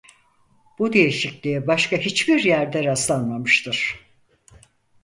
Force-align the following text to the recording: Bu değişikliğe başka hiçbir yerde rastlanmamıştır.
Bu 0.79 0.93
değişikliğe 0.93 1.67
başka 1.67 1.97
hiçbir 1.97 2.43
yerde 2.43 2.83
rastlanmamıştır. 2.83 3.97